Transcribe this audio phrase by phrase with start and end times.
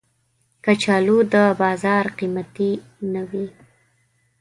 [0.63, 2.71] کچالو د بازار قېمتي
[3.13, 3.47] نه وي